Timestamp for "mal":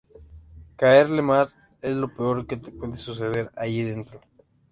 1.21-1.49